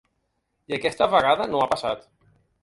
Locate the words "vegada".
1.11-1.47